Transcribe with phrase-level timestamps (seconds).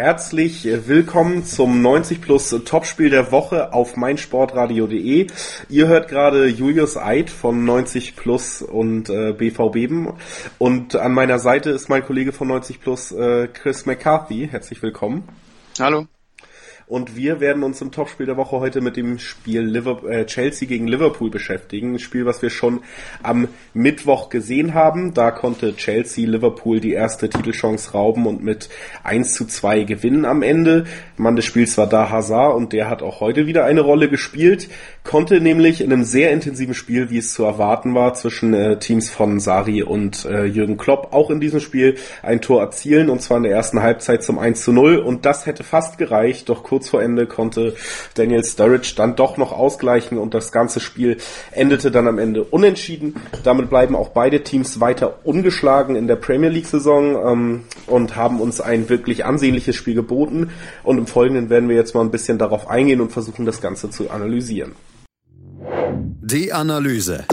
[0.00, 5.26] Herzlich willkommen zum 90 Plus Topspiel der Woche auf meinsportradio.de.
[5.68, 10.14] Ihr hört gerade Julius Eid von 90 Plus und äh, BV Beben.
[10.56, 14.48] Und an meiner Seite ist mein Kollege von 90 Plus, äh, Chris McCarthy.
[14.50, 15.28] Herzlich willkommen.
[15.78, 16.06] Hallo.
[16.90, 20.66] Und wir werden uns im Topspiel der Woche heute mit dem Spiel Liverpool, äh, Chelsea
[20.66, 21.94] gegen Liverpool beschäftigen.
[21.94, 22.80] Ein Spiel, was wir schon
[23.22, 25.14] am Mittwoch gesehen haben.
[25.14, 28.70] Da konnte Chelsea Liverpool die erste Titelchance rauben und mit
[29.04, 30.84] 1 zu 2 gewinnen am Ende.
[31.16, 34.68] Mann des Spiels war da Hazard und der hat auch heute wieder eine Rolle gespielt.
[35.04, 39.10] Konnte nämlich in einem sehr intensiven Spiel, wie es zu erwarten war, zwischen äh, Teams
[39.10, 43.36] von Sari und äh, Jürgen Klopp auch in diesem Spiel ein Tor erzielen und zwar
[43.36, 46.79] in der ersten Halbzeit zum 1 zu 0 und das hätte fast gereicht, doch kurz
[46.80, 47.74] kurz vor Ende konnte
[48.14, 51.18] Daniel Sturridge dann doch noch ausgleichen und das ganze Spiel
[51.52, 53.16] endete dann am Ende unentschieden.
[53.44, 58.40] Damit bleiben auch beide Teams weiter ungeschlagen in der Premier League Saison ähm, und haben
[58.40, 60.52] uns ein wirklich ansehnliches Spiel geboten.
[60.82, 63.90] Und im Folgenden werden wir jetzt mal ein bisschen darauf eingehen und versuchen, das Ganze
[63.90, 64.72] zu analysieren.
[66.22, 67.26] Die Analyse.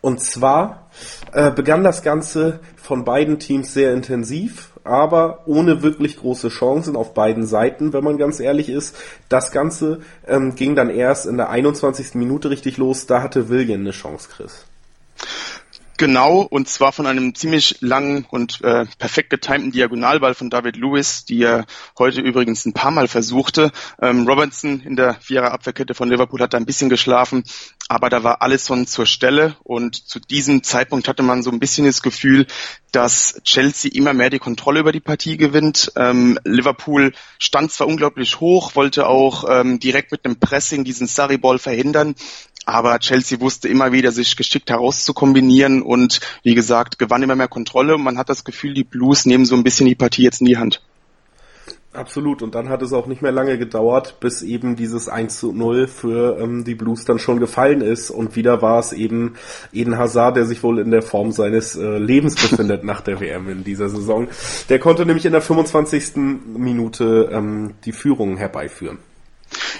[0.00, 0.90] Und zwar
[1.32, 7.14] äh, begann das Ganze von beiden Teams sehr intensiv aber ohne wirklich große Chancen auf
[7.14, 8.96] beiden Seiten, wenn man ganz ehrlich ist.
[9.28, 12.14] Das Ganze ähm, ging dann erst in der 21.
[12.14, 13.06] Minute richtig los.
[13.06, 14.64] Da hatte William eine Chance, Chris.
[15.98, 21.24] Genau, und zwar von einem ziemlich langen und äh, perfekt getimten Diagonalball von David Lewis,
[21.24, 21.66] die er
[21.98, 23.72] heute übrigens ein paar Mal versuchte.
[24.00, 27.42] Ähm, Robertson in der Vierer Abwehrkette von Liverpool hat da ein bisschen geschlafen,
[27.88, 31.58] aber da war alles schon zur Stelle und zu diesem Zeitpunkt hatte man so ein
[31.58, 32.46] bisschen das Gefühl,
[32.92, 35.92] dass Chelsea immer mehr die Kontrolle über die Partie gewinnt.
[35.96, 41.58] Ähm, Liverpool stand zwar unglaublich hoch, wollte auch ähm, direkt mit einem Pressing diesen Sarri-Ball
[41.58, 42.14] verhindern,
[42.68, 47.96] aber Chelsea wusste immer wieder, sich geschickt herauszukombinieren und wie gesagt, gewann immer mehr Kontrolle.
[47.96, 50.58] Man hat das Gefühl, die Blues nehmen so ein bisschen die Partie jetzt in die
[50.58, 50.82] Hand.
[51.94, 52.42] Absolut.
[52.42, 55.86] Und dann hat es auch nicht mehr lange gedauert, bis eben dieses 1 zu 0
[55.86, 58.10] für ähm, die Blues dann schon gefallen ist.
[58.10, 59.36] Und wieder war es eben
[59.72, 63.48] Eden Hazard, der sich wohl in der Form seines äh, Lebens befindet nach der WM
[63.48, 64.28] in dieser Saison.
[64.68, 66.16] Der konnte nämlich in der 25.
[66.16, 68.98] Minute ähm, die Führung herbeiführen.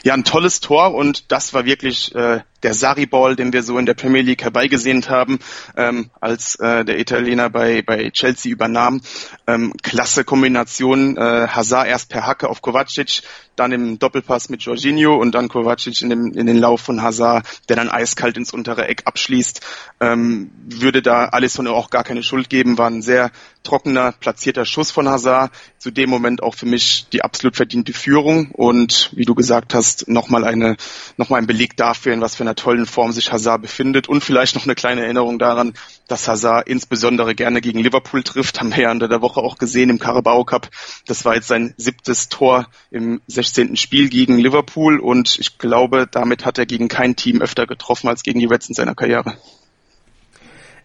[0.03, 3.87] Ja, ein tolles Tor und das war wirklich äh, der Sarri-Ball, den wir so in
[3.87, 5.39] der Premier League herbeigesehnt haben,
[5.77, 9.01] ähm, als äh, der Italiener bei, bei Chelsea übernahm.
[9.47, 13.23] Ähm, klasse Kombination, äh, Hazard erst per Hacke auf Kovacic,
[13.57, 17.47] dann im Doppelpass mit Jorginho und dann Kovacic in, dem, in den Lauf von Hazard,
[17.69, 19.61] der dann eiskalt ins untere Eck abschließt.
[20.01, 23.31] Ähm, würde da alles von auch gar keine Schuld geben, war ein sehr
[23.63, 25.53] trockener, platzierter Schuss von Hazard.
[25.79, 30.09] Zu dem Moment auch für mich die absolut verdiente Führung und wie du gesagt hast,
[30.09, 30.77] nochmal eine,
[31.17, 34.55] nochmal ein Beleg dafür, in was für einer tollen Form sich Hazard befindet und vielleicht
[34.55, 35.75] noch eine kleine Erinnerung daran,
[36.09, 39.91] dass Hazard insbesondere gerne gegen Liverpool trifft, haben wir ja unter der Woche auch gesehen
[39.91, 40.71] im Carabao Cup.
[41.07, 43.77] Das war jetzt sein siebtes Tor im 16.
[43.77, 48.23] Spiel gegen Liverpool und ich glaube, damit hat er gegen kein Team öfter getroffen als
[48.23, 49.37] gegen die Reds in seiner Karriere.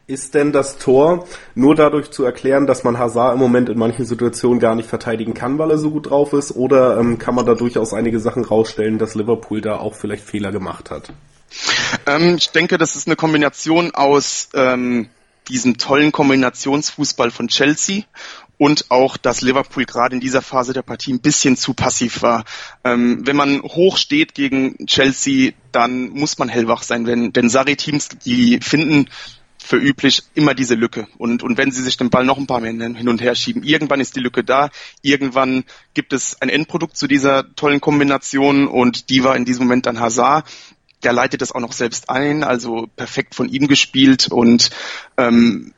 [0.06, 1.26] Ist denn das Tor
[1.56, 5.34] nur dadurch zu erklären, dass man Hazard im Moment in manchen Situationen gar nicht verteidigen
[5.34, 6.54] kann, weil er so gut drauf ist?
[6.54, 10.52] Oder ähm, kann man da durchaus einige Sachen rausstellen, dass Liverpool da auch vielleicht Fehler
[10.52, 11.14] gemacht hat?
[12.06, 15.10] Ähm, ich denke, das ist eine Kombination aus ähm,
[15.48, 18.04] diesem tollen Kombinationsfußball von Chelsea
[18.58, 22.46] und auch, dass Liverpool gerade in dieser Phase der Partie ein bisschen zu passiv war.
[22.84, 28.10] Ähm, wenn man hoch steht gegen Chelsea, dann muss man hellwach sein, wenn, denn Sarri-Teams,
[28.26, 29.10] die finden
[29.64, 31.08] für üblich immer diese Lücke.
[31.18, 33.64] Und, und wenn sie sich den Ball noch ein paar Mal hin und her schieben,
[33.64, 34.70] irgendwann ist die Lücke da,
[35.02, 35.64] irgendwann
[35.94, 40.02] gibt es ein Endprodukt zu dieser tollen Kombination und die war in diesem Moment dann
[40.02, 40.46] Hazard
[41.04, 44.72] der leitet das auch noch selbst ein, also perfekt von ihm gespielt und
[45.18, 45.74] ähm,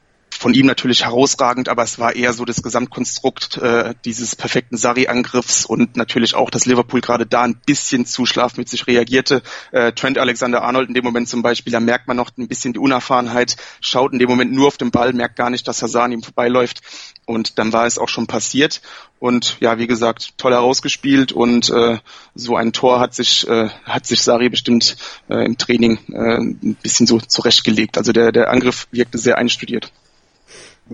[0.45, 5.65] von ihm natürlich herausragend, aber es war eher so das Gesamtkonstrukt äh, dieses perfekten Sari-Angriffs
[5.65, 9.41] und natürlich auch, dass Liverpool gerade da ein bisschen zu schlafmützig reagierte.
[9.71, 12.79] Äh, Trent Alexander-Arnold in dem Moment zum Beispiel, da merkt man noch ein bisschen die
[12.79, 16.21] Unerfahrenheit, schaut in dem Moment nur auf den Ball, merkt gar nicht, dass Hazard ihm
[16.21, 16.83] vorbeiläuft
[17.25, 18.83] und dann war es auch schon passiert.
[19.17, 21.97] Und ja, wie gesagt, toll herausgespielt und äh,
[22.35, 24.95] so ein Tor hat sich äh, hat sich Sari bestimmt
[25.27, 27.97] äh, im Training äh, ein bisschen so zurechtgelegt.
[27.97, 29.91] Also der der Angriff wirkte sehr einstudiert.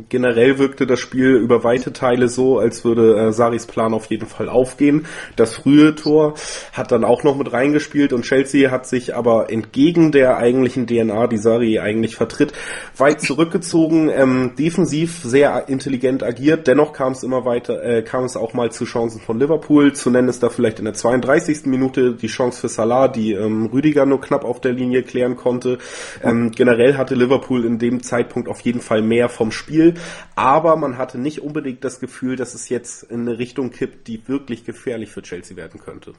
[0.07, 4.25] Generell wirkte das Spiel über weite Teile so, als würde äh, Saris Plan auf jeden
[4.25, 5.05] Fall aufgehen.
[5.35, 6.35] Das frühe Tor
[6.71, 11.27] hat dann auch noch mit reingespielt und Chelsea hat sich aber entgegen der eigentlichen DNA,
[11.27, 12.53] die Sari eigentlich vertritt,
[12.95, 16.67] weit zurückgezogen, ähm, defensiv sehr intelligent agiert.
[16.67, 19.91] Dennoch kam es immer weiter, äh, kam es auch mal zu Chancen von Liverpool.
[19.91, 21.65] Zu nennen ist da vielleicht in der 32.
[21.65, 25.79] Minute die Chance für Salah, die ähm, Rüdiger nur knapp auf der Linie klären konnte.
[26.23, 29.93] Ähm, generell hatte Liverpool in dem Zeitpunkt auf jeden Fall mehr vom Spiel Spiel,
[30.35, 34.27] aber man hatte nicht unbedingt das Gefühl, dass es jetzt in eine Richtung kippt, die
[34.27, 36.13] wirklich gefährlich für Chelsea werden könnte.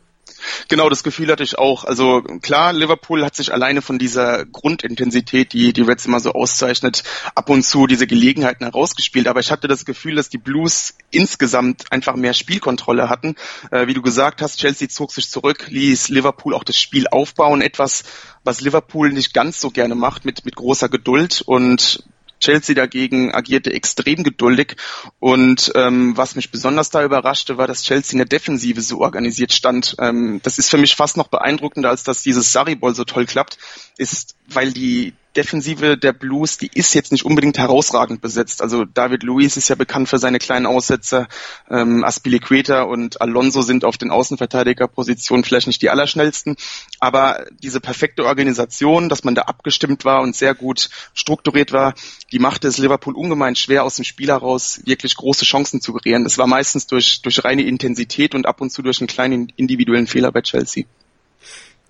[0.68, 1.84] Genau, das Gefühl hatte ich auch.
[1.84, 7.02] Also klar, Liverpool hat sich alleine von dieser Grundintensität, die die Reds immer so auszeichnet,
[7.34, 9.28] ab und zu diese Gelegenheiten herausgespielt.
[9.28, 13.34] Aber ich hatte das Gefühl, dass die Blues insgesamt einfach mehr Spielkontrolle hatten.
[13.70, 17.60] Äh, wie du gesagt hast, Chelsea zog sich zurück, ließ Liverpool auch das Spiel aufbauen.
[17.60, 18.04] Etwas,
[18.44, 21.42] was Liverpool nicht ganz so gerne macht, mit, mit großer Geduld.
[21.44, 22.04] Und
[22.42, 24.76] Chelsea dagegen agierte extrem geduldig
[25.20, 29.52] und ähm, was mich besonders da überraschte, war, dass Chelsea in der Defensive so organisiert
[29.52, 29.96] stand.
[29.98, 33.58] Ähm, das ist für mich fast noch beeindruckender, als dass dieses Sarri-Ball so toll klappt,
[33.96, 38.60] ist, weil die Defensive der Blues, die ist jetzt nicht unbedingt herausragend besetzt.
[38.60, 41.28] Also David Luiz ist ja bekannt für seine kleinen Aussetzer.
[41.70, 46.56] Ähm, Aspilicueta und Alonso sind auf den Außenverteidigerpositionen vielleicht nicht die allerschnellsten.
[47.00, 51.94] Aber diese perfekte Organisation, dass man da abgestimmt war und sehr gut strukturiert war,
[52.30, 56.24] die machte es Liverpool ungemein schwer, aus dem Spiel heraus wirklich große Chancen zu kreieren.
[56.24, 60.06] Das war meistens durch, durch reine Intensität und ab und zu durch einen kleinen individuellen
[60.06, 60.84] Fehler bei Chelsea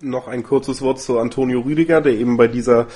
[0.03, 2.87] noch ein kurzes Wort zu Antonio Rüdiger, der eben bei dieser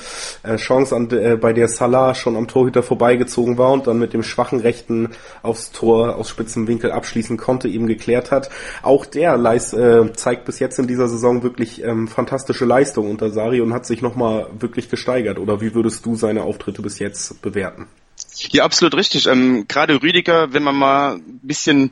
[0.44, 4.13] äh, Chance, an, äh, bei der Salah schon am Torhüter vorbeigezogen war und dann mit
[4.13, 5.09] dem schwachen Rechten
[5.42, 8.50] aufs Tor aus spitzem Winkel abschließen konnte, eben geklärt hat.
[8.83, 13.31] Auch der Leis, äh, zeigt bis jetzt in dieser Saison wirklich ähm, fantastische Leistung unter
[13.31, 15.39] Sari und hat sich nochmal wirklich gesteigert.
[15.39, 17.88] Oder wie würdest du seine Auftritte bis jetzt bewerten?
[18.51, 19.27] Ja, absolut richtig.
[19.27, 21.92] Ähm, Gerade Rüdiger, wenn man mal ein bisschen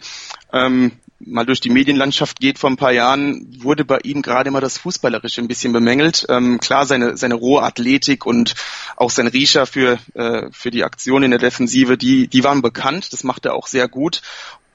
[0.51, 4.61] ähm, mal durch die Medienlandschaft geht vor ein paar Jahren, wurde bei ihm gerade mal
[4.61, 6.25] das Fußballerische ein bisschen bemängelt.
[6.29, 8.55] Ähm, klar, seine, seine rohe Athletik und
[8.97, 13.13] auch sein Riecher für, äh, für die Aktion in der Defensive, die, die waren bekannt.
[13.13, 14.21] Das macht er auch sehr gut.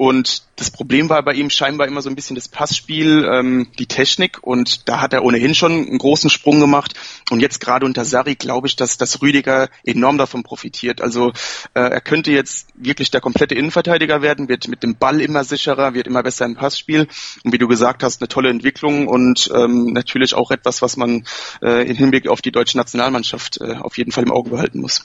[0.00, 3.84] Und das Problem war bei ihm scheinbar immer so ein bisschen das Passspiel, ähm, die
[3.84, 4.38] Technik.
[4.40, 6.94] Und da hat er ohnehin schon einen großen Sprung gemacht.
[7.28, 11.02] Und jetzt gerade unter Sari glaube ich, dass, dass Rüdiger enorm davon profitiert.
[11.02, 11.32] Also
[11.74, 15.92] äh, er könnte jetzt wirklich der komplette Innenverteidiger werden, wird mit dem Ball immer sicherer,
[15.92, 17.06] wird immer besser im Passspiel.
[17.44, 21.26] Und wie du gesagt hast, eine tolle Entwicklung und ähm, natürlich auch etwas, was man
[21.60, 25.04] äh, im Hinblick auf die deutsche Nationalmannschaft äh, auf jeden Fall im Auge behalten muss.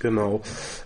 [0.00, 0.40] Genau.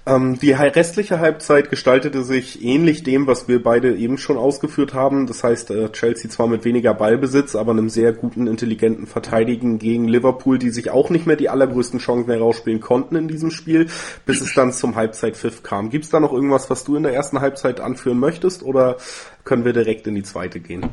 [0.06, 5.28] Ähm, die restliche Halbzeit gestaltete sich ähnlich dem, was wir beide eben schon ausgeführt haben.
[5.28, 10.08] Das heißt, äh, Chelsea zwar mit weniger Ballbesitz, aber einem sehr guten, intelligenten Verteidigen gegen
[10.08, 13.86] Liverpool, die sich auch nicht mehr die allergrößten Chancen herausspielen konnten in diesem Spiel,
[14.26, 15.90] bis es dann zum Halbzeitpfiff kam.
[15.90, 18.96] Gibt es da noch irgendwas, was du in der ersten Halbzeit anführen möchtest oder
[19.44, 20.90] können wir direkt in die zweite gehen?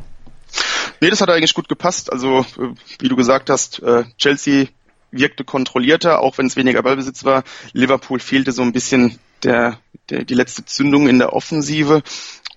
[1.00, 2.12] Nee, das hat eigentlich gut gepasst.
[2.14, 4.68] Also, äh, wie du gesagt hast, äh, Chelsea
[5.12, 7.44] wirkte kontrollierter, auch wenn es weniger Ballbesitz war.
[7.74, 9.80] Liverpool fehlte so ein bisschen der,
[10.10, 12.04] der, die letzte Zündung in der Offensive.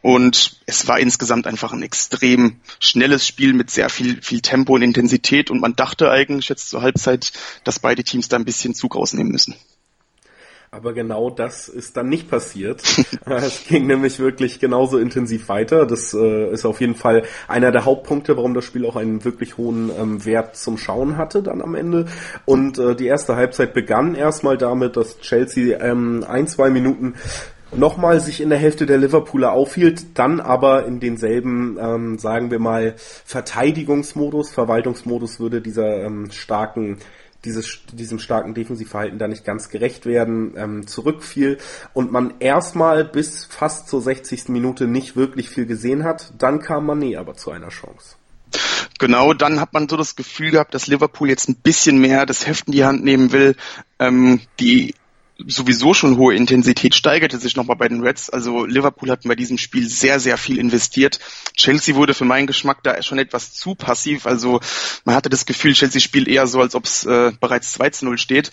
[0.03, 4.83] Und es war insgesamt einfach ein extrem schnelles Spiel mit sehr viel, viel Tempo und
[4.83, 5.51] Intensität.
[5.51, 7.33] Und man dachte eigentlich jetzt zur Halbzeit,
[7.65, 9.55] dass beide Teams da ein bisschen Zug rausnehmen müssen.
[10.75, 12.83] Aber genau das ist dann nicht passiert.
[13.27, 15.87] es ging nämlich wirklich genauso intensiv weiter.
[15.87, 19.57] Das äh, ist auf jeden Fall einer der Hauptpunkte, warum das Spiel auch einen wirklich
[19.57, 22.07] hohen ähm, Wert zum Schauen hatte dann am Ende.
[22.45, 27.15] Und äh, die erste Halbzeit begann erstmal damit, dass Chelsea ähm, ein, zwei Minuten
[27.77, 32.59] nochmal sich in der Hälfte der Liverpooler aufhielt, dann aber in denselben, ähm, sagen wir
[32.59, 36.99] mal, Verteidigungsmodus, Verwaltungsmodus würde dieser ähm, starken
[37.45, 41.59] dieses, diesem starken Defensivverhalten da nicht ganz gerecht werden, ähm, zurückfiel
[41.93, 44.49] und man erstmal bis fast zur 60.
[44.49, 46.33] Minute nicht wirklich viel gesehen hat.
[46.39, 48.17] Dann kam Mané aber zu einer Chance.
[48.99, 52.47] Genau, dann hat man so das Gefühl gehabt, dass Liverpool jetzt ein bisschen mehr das
[52.47, 53.57] Heft in die Hand nehmen will.
[53.99, 54.95] Ähm, die
[55.47, 58.31] sowieso schon hohe Intensität steigerte sich nochmal bei den Reds.
[58.31, 61.19] Also Liverpool hat bei diesem Spiel sehr, sehr viel investiert.
[61.57, 64.27] Chelsea wurde für meinen Geschmack da schon etwas zu passiv.
[64.27, 64.61] Also
[65.05, 68.05] man hatte das Gefühl, Chelsea spielt eher so, als ob es äh, bereits 2 zu
[68.05, 68.53] 0 steht.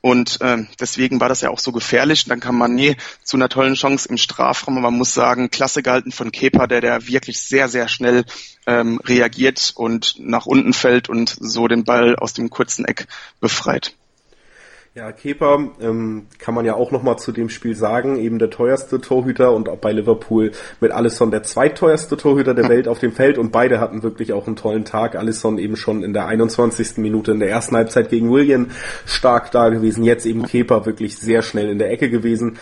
[0.00, 2.24] Und äh, deswegen war das ja auch so gefährlich.
[2.24, 4.76] Und dann kam man nie zu einer tollen Chance im Strafraum.
[4.76, 8.24] Und man muss sagen, klasse gehalten von Kepa, der der wirklich sehr, sehr schnell
[8.66, 13.06] ähm, reagiert und nach unten fällt und so den Ball aus dem kurzen Eck
[13.40, 13.94] befreit.
[14.94, 19.00] Ja, Kepa ähm, kann man ja auch nochmal zu dem Spiel sagen, eben der teuerste
[19.00, 23.38] Torhüter und auch bei Liverpool mit Alisson der zweitteuerste Torhüter der Welt auf dem Feld
[23.38, 25.16] und beide hatten wirklich auch einen tollen Tag.
[25.16, 26.98] Alisson eben schon in der 21.
[26.98, 28.66] Minute in der ersten Halbzeit gegen William
[29.06, 32.58] stark da gewesen, jetzt eben Kepa wirklich sehr schnell in der Ecke gewesen.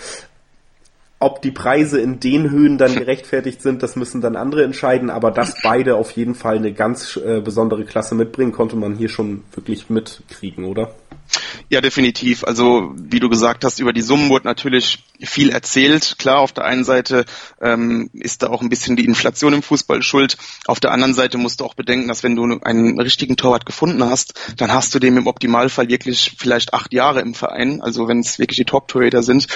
[1.20, 5.30] Ob die Preise in den Höhen dann gerechtfertigt sind, das müssen dann andere entscheiden, aber
[5.30, 9.44] dass beide auf jeden Fall eine ganz äh, besondere Klasse mitbringen, konnte man hier schon
[9.54, 10.94] wirklich mitkriegen, oder?
[11.68, 12.44] Ja, definitiv.
[12.44, 16.16] Also wie du gesagt hast, über die Summen wurde natürlich viel erzählt.
[16.18, 17.24] Klar, auf der einen Seite
[17.60, 20.36] ähm, ist da auch ein bisschen die Inflation im Fußball schuld.
[20.66, 24.02] Auf der anderen Seite musst du auch bedenken, dass wenn du einen richtigen Torwart gefunden
[24.04, 27.80] hast, dann hast du dem im Optimalfall wirklich vielleicht acht Jahre im Verein.
[27.82, 29.46] Also wenn es wirklich die Top-Torhüter sind.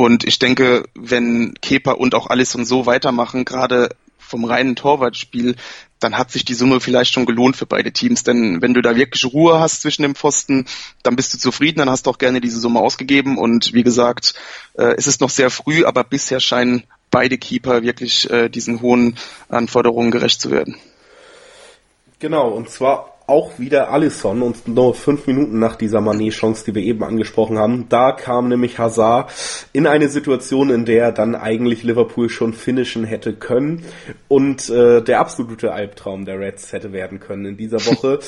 [0.00, 5.56] Und ich denke, wenn Kepa und auch Alisson so weitermachen, gerade vom reinen Torwartspiel,
[5.98, 8.22] dann hat sich die Summe vielleicht schon gelohnt für beide Teams.
[8.22, 10.64] Denn wenn du da wirklich Ruhe hast zwischen dem Pfosten,
[11.02, 13.36] dann bist du zufrieden, dann hast du auch gerne diese Summe ausgegeben.
[13.36, 14.32] Und wie gesagt,
[14.72, 19.18] äh, es ist noch sehr früh, aber bisher scheinen beide Keeper wirklich äh, diesen hohen
[19.50, 20.76] Anforderungen gerecht zu werden.
[22.20, 26.82] Genau, und zwar auch wieder Alisson und nur fünf Minuten nach dieser Manet-Chance, die wir
[26.82, 29.32] eben angesprochen haben, da kam nämlich Hazard
[29.72, 33.84] in eine Situation, in der er dann eigentlich Liverpool schon finishen hätte können
[34.28, 38.18] und äh, der absolute Albtraum der Reds hätte werden können in dieser Woche,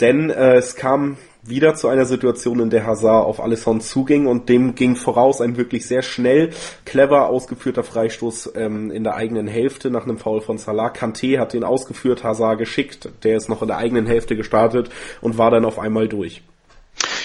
[0.00, 1.16] denn äh, es kam
[1.48, 5.56] wieder zu einer Situation, in der Hazard auf Alisson zuging und dem ging voraus ein
[5.56, 6.50] wirklich sehr schnell,
[6.84, 10.88] clever ausgeführter Freistoß ähm, in der eigenen Hälfte nach einem Foul von Salah.
[10.88, 15.38] Kanté hat den ausgeführt, Hazard geschickt, der ist noch in der eigenen Hälfte gestartet und
[15.38, 16.42] war dann auf einmal durch.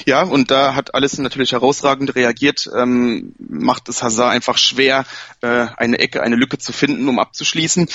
[0.05, 5.05] Ja, und da hat alles natürlich herausragend reagiert, ähm, macht es Hazard einfach schwer,
[5.41, 7.88] äh, eine Ecke, eine Lücke zu finden, um abzuschließen.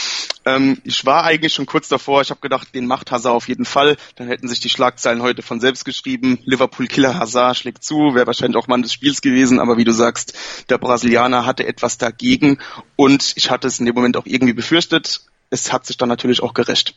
[0.45, 3.65] Ähm, ich war eigentlich schon kurz davor, ich habe gedacht, den macht Hazard auf jeden
[3.65, 3.97] Fall.
[4.17, 6.39] Dann hätten sich die Schlagzeilen heute von selbst geschrieben.
[6.45, 9.93] Liverpool Killer Hazard schlägt zu, wäre wahrscheinlich auch Mann des Spiels gewesen, aber wie du
[9.93, 10.35] sagst,
[10.69, 12.59] der Brasilianer hatte etwas dagegen
[12.95, 15.23] und ich hatte es in dem Moment auch irgendwie befürchtet.
[15.51, 16.95] Es hat sich dann natürlich auch gerecht.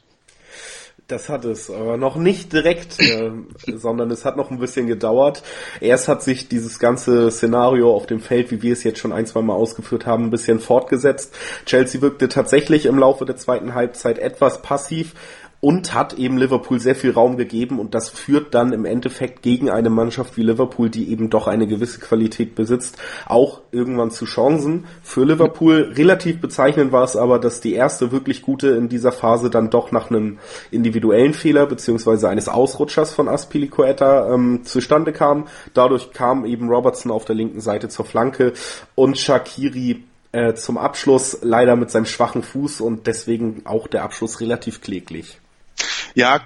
[1.09, 3.31] Das hat es, aber noch nicht direkt, äh,
[3.75, 5.41] sondern es hat noch ein bisschen gedauert.
[5.81, 9.25] Erst hat sich dieses ganze Szenario auf dem Feld, wie wir es jetzt schon ein,
[9.25, 11.33] zwei Mal ausgeführt haben, ein bisschen fortgesetzt.
[11.65, 15.15] Chelsea wirkte tatsächlich im Laufe der zweiten Halbzeit etwas passiv,
[15.61, 19.69] und hat eben Liverpool sehr viel Raum gegeben und das führt dann im Endeffekt gegen
[19.69, 24.85] eine Mannschaft wie Liverpool, die eben doch eine gewisse Qualität besitzt, auch irgendwann zu Chancen
[25.03, 25.93] für Liverpool.
[25.95, 29.91] Relativ bezeichnend war es aber, dass die erste wirklich gute in dieser Phase dann doch
[29.91, 30.39] nach einem
[30.71, 35.47] individuellen Fehler beziehungsweise eines Ausrutschers von Aspilicueta ähm, zustande kam.
[35.73, 38.53] Dadurch kam eben Robertson auf der linken Seite zur Flanke
[38.95, 44.39] und Shakiri äh, zum Abschluss leider mit seinem schwachen Fuß und deswegen auch der Abschluss
[44.39, 45.39] relativ kläglich.
[46.15, 46.41] Ja,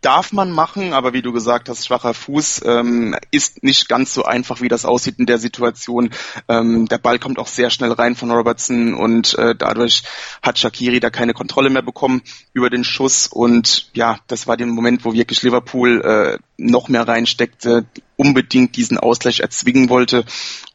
[0.00, 4.24] darf man machen, aber wie du gesagt hast, schwacher Fuß ähm, ist nicht ganz so
[4.24, 6.10] einfach, wie das aussieht in der Situation.
[6.48, 10.02] Ähm, der Ball kommt auch sehr schnell rein von Robertson und äh, dadurch
[10.42, 12.22] hat Shakiri da keine Kontrolle mehr bekommen
[12.52, 17.06] über den Schuss und ja, das war der Moment, wo wirklich Liverpool äh, noch mehr
[17.06, 17.86] reinsteckte,
[18.16, 20.24] unbedingt diesen Ausgleich erzwingen wollte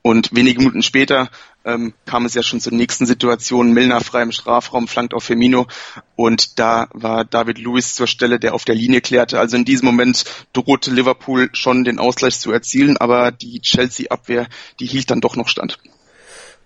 [0.02, 1.30] und wenige Minuten später
[1.66, 3.74] ähm, kam es ja schon zur nächsten Situation.
[3.74, 5.68] Milner frei im Strafraum, flankt auf Firmino
[6.16, 9.40] und da war David Lewis zur Stelle, der auf der Linie klärte.
[9.40, 14.48] Also in diesem Moment drohte Liverpool schon den Ausgleich zu erzielen, aber die Chelsea-Abwehr,
[14.80, 15.80] die hielt dann doch noch stand.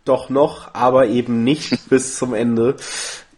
[0.06, 2.76] Doch noch, aber eben nicht bis zum Ende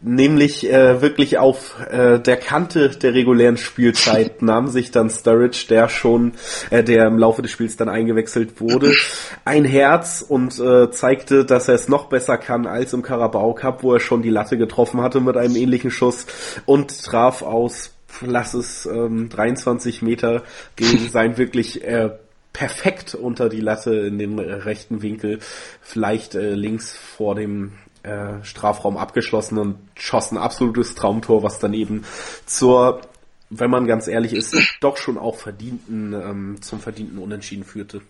[0.01, 5.89] nämlich äh, wirklich auf äh, der Kante der regulären Spielzeit nahm sich dann Sturridge, der
[5.89, 6.33] schon,
[6.69, 8.93] äh, der im Laufe des Spiels dann eingewechselt wurde,
[9.45, 13.83] ein Herz und äh, zeigte, dass er es noch besser kann als im Carabao Cup,
[13.83, 16.27] wo er schon die Latte getroffen hatte mit einem ähnlichen Schuss
[16.65, 20.43] und traf aus, lass es ähm, 23 Meter
[20.75, 22.11] gegen sein wirklich äh,
[22.53, 25.39] perfekt unter die Latte in den rechten Winkel,
[25.81, 27.73] vielleicht äh, links vor dem
[28.07, 32.05] äh, Strafraum abgeschlossen und schoss ein absolutes Traumtor, was dann eben
[32.45, 33.01] zur,
[33.49, 38.01] wenn man ganz ehrlich ist, doch schon auch verdienten, ähm, zum verdienten Unentschieden führte.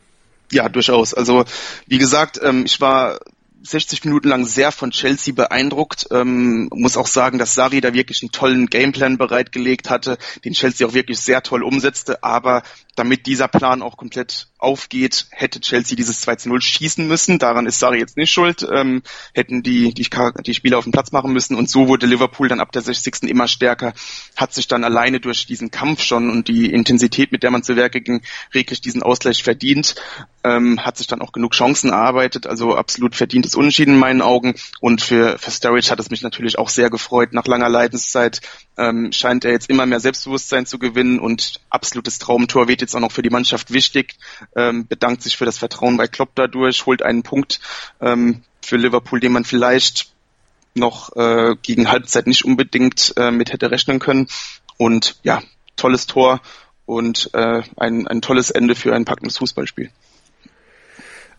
[0.51, 1.13] Ja, durchaus.
[1.13, 1.43] Also
[1.87, 3.19] wie gesagt, ähm, ich war
[3.63, 6.07] 60 Minuten lang sehr von Chelsea beeindruckt.
[6.11, 10.87] Ähm, muss auch sagen, dass Sari da wirklich einen tollen Gameplan bereitgelegt hatte, den Chelsea
[10.87, 12.23] auch wirklich sehr toll umsetzte.
[12.23, 12.63] Aber
[12.95, 17.37] damit dieser Plan auch komplett aufgeht, hätte Chelsea dieses 2 zu 0 schießen müssen.
[17.37, 18.67] Daran ist Sari jetzt nicht schuld.
[18.71, 20.09] Ähm, hätten die, die,
[20.43, 21.55] die Spieler auf den Platz machen müssen.
[21.55, 23.23] Und so wurde Liverpool dann ab der 60.
[23.23, 23.93] immer stärker,
[24.35, 27.75] hat sich dann alleine durch diesen Kampf schon und die Intensität, mit der man zu
[27.75, 28.21] Werke ging,
[28.53, 29.95] reglich diesen Ausgleich verdient.
[30.43, 32.47] Ähm, hat sich dann auch genug Chancen erarbeitet.
[32.47, 34.55] Also absolut verdientes Unentschieden in meinen Augen.
[34.81, 38.41] Und für, für Sturridge hat es mich natürlich auch sehr gefreut, nach langer Leidenszeit
[38.77, 42.99] ähm, scheint er jetzt immer mehr Selbstbewusstsein zu gewinnen und absolutes Traumtor wird jetzt auch
[42.99, 44.15] noch für die Mannschaft wichtig,
[44.57, 47.61] ähm, bedankt sich für das Vertrauen bei Klopp dadurch, holt einen Punkt
[48.01, 50.11] ähm, für Liverpool, den man vielleicht
[50.73, 54.27] noch äh, gegen Halbzeit nicht unbedingt äh, mit hätte rechnen können.
[54.77, 55.41] Und ja,
[55.75, 56.41] tolles Tor
[56.85, 59.91] und äh, ein, ein tolles Ende für ein packendes Fußballspiel.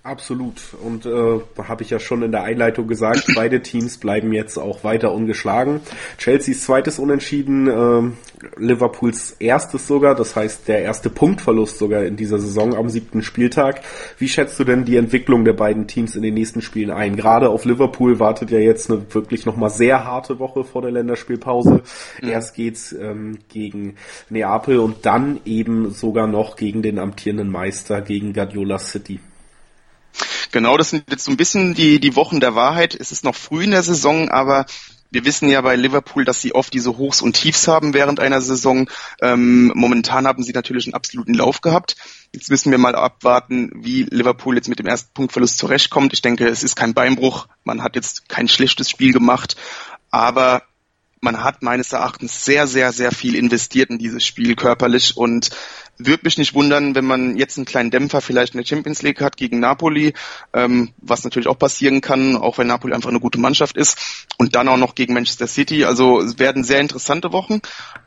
[0.08, 0.62] Absolut.
[0.82, 4.82] Und äh, habe ich ja schon in der Einleitung gesagt, beide Teams bleiben jetzt auch
[4.82, 5.82] weiter ungeschlagen.
[6.16, 8.10] Chelseas zweites Unentschieden, äh,
[8.56, 13.82] Liverpools erstes sogar, das heißt der erste Punktverlust sogar in dieser Saison am siebten Spieltag.
[14.16, 17.14] Wie schätzt du denn die Entwicklung der beiden Teams in den nächsten Spielen ein?
[17.14, 21.82] Gerade auf Liverpool wartet ja jetzt eine wirklich nochmal sehr harte Woche vor der Länderspielpause.
[22.22, 22.28] Mhm.
[22.30, 23.96] Erst geht's ähm, gegen
[24.30, 29.20] Neapel und dann eben sogar noch gegen den amtierenden Meister, gegen Guardiola City.
[30.50, 32.94] Genau, das sind jetzt so ein bisschen die, die Wochen der Wahrheit.
[32.94, 34.66] Es ist noch früh in der Saison, aber
[35.10, 38.42] wir wissen ja bei Liverpool, dass sie oft diese Hochs und Tiefs haben während einer
[38.42, 38.90] Saison.
[39.22, 41.96] Ähm, momentan haben sie natürlich einen absoluten Lauf gehabt.
[42.32, 46.12] Jetzt müssen wir mal abwarten, wie Liverpool jetzt mit dem ersten Punktverlust zurechtkommt.
[46.12, 47.48] Ich denke, es ist kein Beinbruch.
[47.64, 49.56] Man hat jetzt kein schlechtes Spiel gemacht.
[50.10, 50.62] Aber
[51.20, 55.50] man hat meines Erachtens sehr, sehr, sehr viel investiert in dieses Spiel körperlich und
[55.98, 59.20] würde mich nicht wundern, wenn man jetzt einen kleinen Dämpfer vielleicht in der Champions League
[59.20, 60.14] hat gegen Napoli,
[60.52, 64.54] ähm, was natürlich auch passieren kann, auch wenn Napoli einfach eine gute Mannschaft ist und
[64.54, 65.84] dann auch noch gegen Manchester City.
[65.84, 67.60] Also es werden sehr interessante Wochen,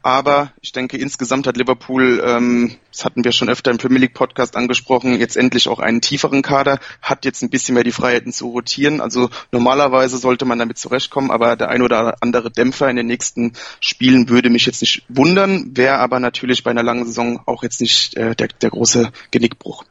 [0.03, 4.13] aber ich denke insgesamt hat Liverpool, ähm, das hatten wir schon öfter im Premier League
[4.13, 8.31] Podcast angesprochen, jetzt endlich auch einen tieferen Kader, hat jetzt ein bisschen mehr die Freiheiten
[8.31, 9.01] zu rotieren.
[9.01, 13.53] Also normalerweise sollte man damit zurechtkommen, aber der ein oder andere Dämpfer in den nächsten
[13.79, 17.80] Spielen würde mich jetzt nicht wundern, wäre aber natürlich bei einer langen Saison auch jetzt
[17.81, 19.83] nicht äh, der, der große Genickbruch.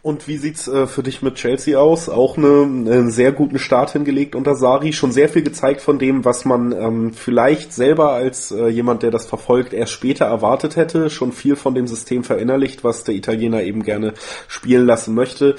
[0.00, 2.08] Und wie sieht's äh, für dich mit Chelsea aus?
[2.08, 6.24] Auch eine, einen sehr guten Start hingelegt unter Sari, schon sehr viel gezeigt von dem,
[6.24, 11.10] was man ähm, vielleicht selber als äh, jemand, der das verfolgt, erst später erwartet hätte,
[11.10, 14.14] schon viel von dem System verinnerlicht, was der Italiener eben gerne
[14.46, 15.56] spielen lassen möchte.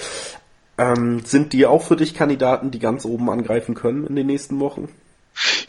[0.77, 4.59] Ähm, sind die auch für dich Kandidaten, die ganz oben angreifen können in den nächsten
[4.61, 4.87] Wochen?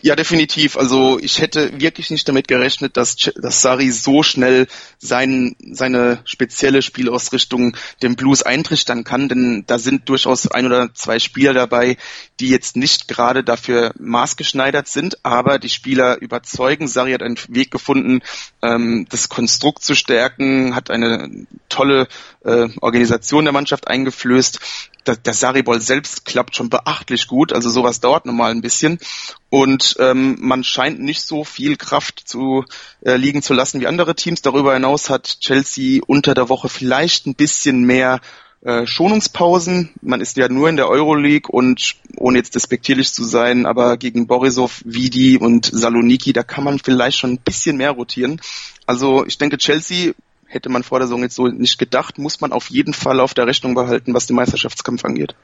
[0.02, 0.78] Ja, definitiv.
[0.78, 4.66] Also ich hätte wirklich nicht damit gerechnet, dass, dass Sari so schnell
[4.98, 11.18] sein, seine spezielle Spielausrichtung dem Blues eintrichtern kann, denn da sind durchaus ein oder zwei
[11.18, 11.98] Spieler dabei,
[12.40, 16.88] die jetzt nicht gerade dafür maßgeschneidert sind, aber die Spieler überzeugen.
[16.88, 18.20] Sari hat einen Weg gefunden,
[18.62, 22.08] ähm, das Konstrukt zu stärken, hat eine tolle
[22.42, 24.60] äh, Organisation der Mannschaft eingeflößt
[25.06, 28.98] der, der Saribol selbst klappt schon beachtlich gut, also sowas dauert normal ein bisschen
[29.48, 32.64] und ähm, man scheint nicht so viel Kraft zu
[33.02, 34.42] äh, liegen zu lassen wie andere Teams.
[34.42, 38.20] Darüber hinaus hat Chelsea unter der Woche vielleicht ein bisschen mehr
[38.62, 39.90] äh, Schonungspausen.
[40.02, 44.26] Man ist ja nur in der Euroleague und ohne jetzt despektierlich zu sein, aber gegen
[44.26, 48.40] Borisov, Vidi und Saloniki, da kann man vielleicht schon ein bisschen mehr rotieren.
[48.86, 50.12] Also ich denke, Chelsea
[50.50, 53.34] hätte man vor der Saison jetzt so nicht gedacht, muss man auf jeden Fall auf
[53.34, 55.34] der Rechnung behalten, was den Meisterschaftskampf angeht.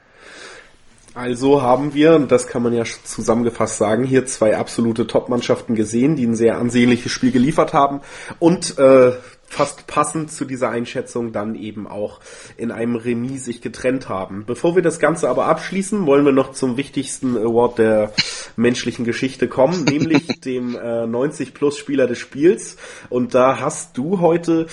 [1.13, 6.15] Also haben wir, und das kann man ja zusammengefasst sagen, hier zwei absolute Top-Mannschaften gesehen,
[6.15, 8.01] die ein sehr ansehnliches Spiel geliefert haben
[8.37, 9.13] und äh,
[9.47, 12.19] fast passend zu dieser Einschätzung dann eben auch
[12.57, 14.43] in einem Remis sich getrennt haben.
[14.45, 18.13] Bevor wir das Ganze aber abschließen, wollen wir noch zum wichtigsten Award der
[18.55, 22.77] menschlichen Geschichte kommen, nämlich dem äh, 90 Plus Spieler des Spiels.
[23.09, 24.67] Und da hast du heute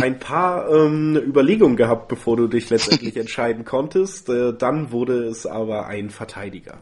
[0.00, 4.28] ein paar ähm, Überlegungen gehabt, bevor du dich letztendlich entscheiden konntest.
[4.28, 6.78] Äh, dann wurde es aber ein Verteidiger.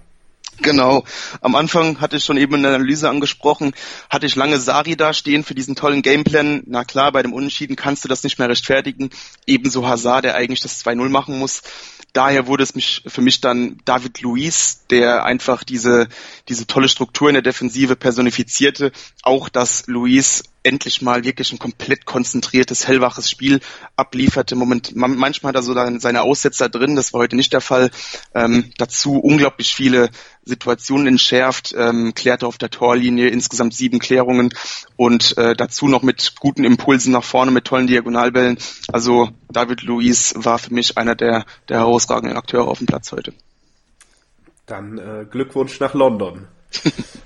[0.60, 1.04] Genau.
[1.40, 3.74] Am Anfang hatte ich schon eben in der Analyse angesprochen,
[4.08, 6.62] hatte ich lange Sari da stehen für diesen tollen Gameplan.
[6.66, 9.10] Na klar, bei dem Unentschieden kannst du das nicht mehr rechtfertigen.
[9.46, 11.62] Ebenso Hazard, der eigentlich das 2-0 machen muss.
[12.12, 16.08] Daher wurde es mich, für mich dann David Luiz, der einfach diese,
[16.48, 18.92] diese tolle Struktur in der Defensive personifizierte.
[19.22, 23.60] Auch, dass Luiz endlich mal wirklich ein komplett konzentriertes, hellwaches Spiel
[23.96, 24.56] ablieferte.
[24.56, 27.90] Moment, manchmal hat er so seine Aussetzer drin, das war heute nicht der Fall.
[28.34, 30.10] Ähm, dazu unglaublich viele
[30.44, 34.52] Situationen entschärft, ähm, klärte auf der Torlinie insgesamt sieben Klärungen
[34.96, 38.58] und äh, dazu noch mit guten Impulsen nach vorne, mit tollen Diagonalbällen.
[38.92, 43.32] Also David Luiz war für mich einer der, der herausragenden Akteure auf dem Platz heute.
[44.66, 46.48] Dann äh, Glückwunsch nach London.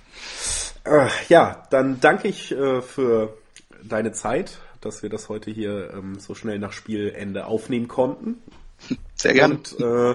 [0.88, 3.36] Äh, ja, dann danke ich äh, für
[3.82, 8.42] deine Zeit, dass wir das heute hier ähm, so schnell nach Spielende aufnehmen konnten.
[9.14, 9.54] Sehr gerne.
[9.54, 10.14] Und äh,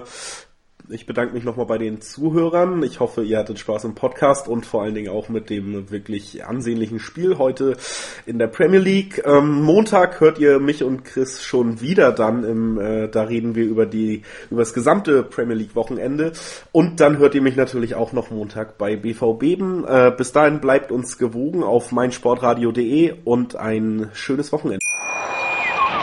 [0.90, 2.82] Ich bedanke mich nochmal bei den Zuhörern.
[2.82, 6.44] Ich hoffe, ihr hattet Spaß im Podcast und vor allen Dingen auch mit dem wirklich
[6.44, 7.78] ansehnlichen Spiel heute
[8.26, 9.22] in der Premier League.
[9.24, 13.64] Ähm, Montag hört ihr mich und Chris schon wieder dann im, äh, da reden wir
[13.64, 16.32] über die, über das gesamte Premier League Wochenende.
[16.70, 19.42] Und dann hört ihr mich natürlich auch noch Montag bei BVB.
[19.88, 24.80] Äh, bis dahin bleibt uns gewogen auf meinsportradio.de und ein schönes Wochenende.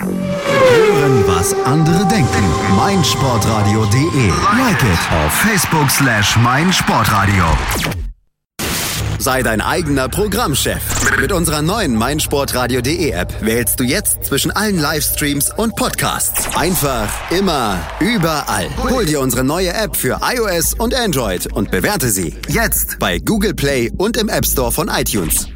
[0.00, 2.44] Hören, was andere denken.
[2.76, 4.28] meinsportradio.de.
[4.58, 7.44] Like it auf Facebook slash meinsportradio.
[9.18, 10.82] Sei dein eigener Programmchef.
[11.18, 16.54] Mit unserer neuen meinsportradio.de App wählst du jetzt zwischen allen Livestreams und Podcasts.
[16.56, 18.68] Einfach, immer, überall.
[18.90, 23.54] Hol dir unsere neue App für iOS und Android und bewerte sie jetzt bei Google
[23.54, 25.46] Play und im App Store von iTunes.